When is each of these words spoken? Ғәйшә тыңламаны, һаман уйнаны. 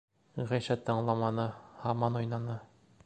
Ғәйшә 0.51 0.77
тыңламаны, 0.87 1.45
һаман 1.85 2.19
уйнаны. 2.23 2.57